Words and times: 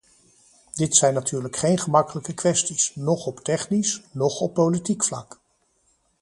Dit 0.75 0.95
zijn 0.95 1.13
natuurlijk 1.13 1.55
geen 1.55 1.77
gemakkelijke 1.79 2.33
kwesties, 2.33 2.95
noch 2.95 3.25
op 3.25 3.39
technisch, 3.39 4.01
noch 4.11 4.39
op 4.39 4.53
politiek 4.53 5.03
vlak. 5.03 5.39